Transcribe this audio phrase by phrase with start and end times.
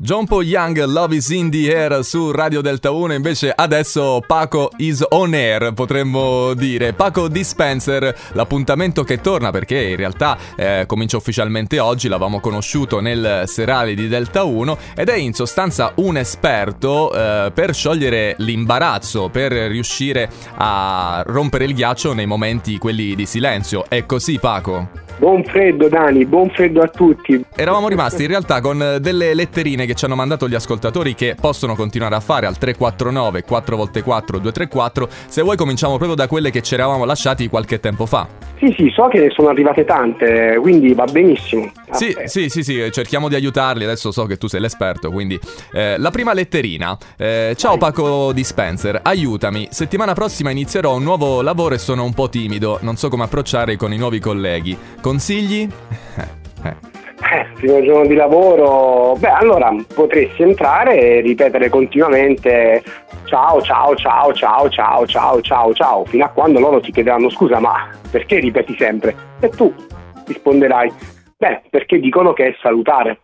[0.00, 4.70] John Paul Young, Love is in the air su Radio Delta 1, invece adesso Paco
[4.76, 6.92] is on air, potremmo dire.
[6.92, 13.42] Paco Dispenser, l'appuntamento che torna perché in realtà eh, comincia ufficialmente oggi, l'avevamo conosciuto nel
[13.46, 19.50] serale di Delta 1 ed è in sostanza un esperto eh, per sciogliere l'imbarazzo, per
[19.50, 23.84] riuscire a rompere il ghiaccio nei momenti quelli di silenzio.
[23.88, 25.07] È così Paco?
[25.18, 27.44] Buon freddo Dani, buon freddo a tutti.
[27.56, 31.74] Eravamo rimasti in realtà con delle letterine che ci hanno mandato gli ascoltatori che possono
[31.74, 35.08] continuare a fare al 349 4x4 234.
[35.26, 38.28] Se vuoi cominciamo proprio da quelle che ci eravamo lasciati qualche tempo fa.
[38.58, 41.70] Sì, sì, so che ne sono arrivate tante, quindi va benissimo.
[41.92, 45.38] Sì, sì, sì, sì, cerchiamo di aiutarli, adesso so che tu sei l'esperto, quindi...
[45.72, 46.96] Eh, la prima letterina.
[47.16, 49.68] Eh, ciao Paco Dispenser, aiutami.
[49.70, 53.76] Settimana prossima inizierò un nuovo lavoro e sono un po' timido, non so come approcciare
[53.76, 54.76] con i nuovi colleghi.
[55.08, 55.66] Consigli?
[56.16, 62.82] Eh, eh, primo giorno di lavoro, beh allora potresti entrare e ripetere continuamente
[63.24, 67.58] ciao ciao ciao ciao ciao ciao ciao ciao fino a quando loro ti chiederanno scusa
[67.58, 69.16] ma perché ripeti sempre?
[69.40, 69.72] E tu
[70.26, 70.92] risponderai
[71.38, 73.20] beh perché dicono che è salutare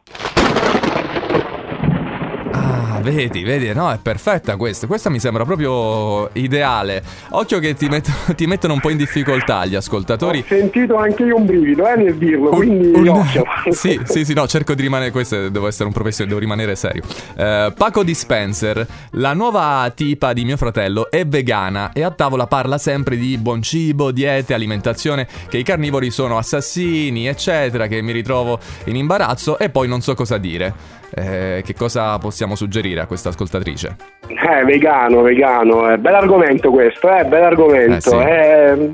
[3.05, 4.87] vedi, vedi, no, è perfetta questa.
[4.87, 7.03] Questa mi sembra proprio ideale.
[7.31, 10.39] Occhio che ti, met- ti mettono un po' in difficoltà gli ascoltatori.
[10.39, 13.09] Ho sentito anche io un brivido, eh, nel dirlo, un, quindi un...
[13.09, 13.45] occhio.
[13.71, 17.03] sì, sì, sì, no, cerco di rimanere, questo devo essere un professionista, devo rimanere serio.
[17.37, 22.79] Uh, Paco Dispenser, la nuova tipa di mio fratello è vegana e a tavola parla
[22.79, 28.59] sempre di buon cibo, diete, alimentazione, che i carnivori sono assassini, eccetera, che mi ritrovo
[28.85, 31.03] in imbarazzo e poi non so cosa dire.
[31.17, 33.97] Eh, che cosa possiamo suggerire a questa ascoltatrice?
[34.29, 37.95] Eh, vegano, vegano, eh, bell'argomento questo, eh, bell'argomento.
[37.95, 38.17] Eh, sì.
[38.17, 38.91] eh,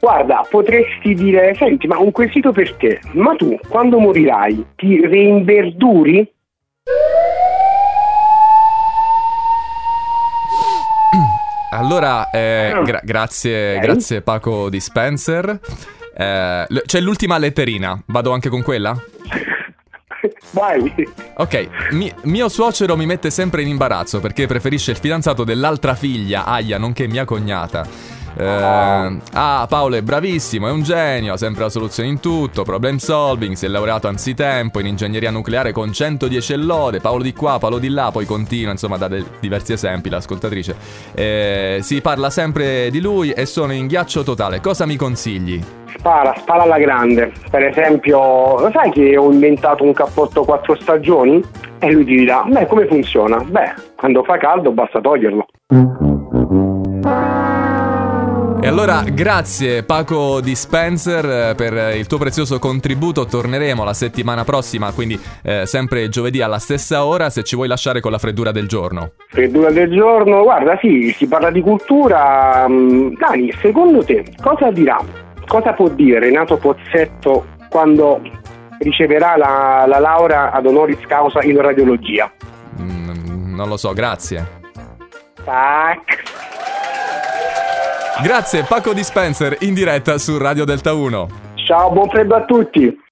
[0.00, 6.26] guarda, potresti dire, senti, ma un quesito per te, ma tu quando morirai ti reinverduri?
[11.68, 12.82] Allora, eh, ah.
[12.82, 13.86] gra- grazie, okay.
[13.86, 15.60] grazie Paco Dispenser.
[16.16, 18.96] Eh, c'è l'ultima letterina, vado anche con quella?
[20.50, 20.92] Vai.
[21.36, 26.44] Ok, mi- mio suocero mi mette sempre in imbarazzo perché preferisce il fidanzato dell'altra figlia,
[26.44, 28.14] Aya, nonché mia cognata.
[28.38, 28.44] Eh,
[29.32, 33.54] ah, Paolo è bravissimo, è un genio, ha sempre la soluzione in tutto, problem solving,
[33.54, 37.88] si è laureato anzitempo in ingegneria nucleare con 110 lode, Paolo di qua, Paolo di
[37.88, 40.76] là, poi continua, insomma, da de- diversi esempi l'ascoltatrice.
[41.14, 44.60] Eh, si parla sempre di lui e sono in ghiaccio totale.
[44.60, 45.62] Cosa mi consigli?
[46.06, 47.32] Spara, spara alla grande.
[47.50, 51.42] Per esempio, lo sai che ho inventato un cappotto quattro stagioni?
[51.78, 53.38] E lui ti dirà, beh, come funziona?
[53.44, 55.46] Beh, quando fa caldo basta toglierlo.
[58.58, 65.18] E allora grazie Paco Dispenser per il tuo prezioso contributo, torneremo la settimana prossima, quindi
[65.42, 69.12] eh, sempre giovedì alla stessa ora, se ci vuoi lasciare con la freddura del giorno.
[69.28, 74.98] Freddura del giorno, guarda sì, si parla di cultura, mm, Dani, secondo te cosa dirà
[75.46, 78.20] cosa può dire Renato Pozzetto quando
[78.78, 82.30] riceverà la, la laurea ad honoris causa in radiologia?
[82.80, 84.44] Mm, non lo so, grazie.
[85.44, 86.22] Tac.
[88.22, 91.28] Grazie Paco Dispenser in diretta su Radio Delta 1.
[91.66, 93.04] Ciao, buon freddo a tutti.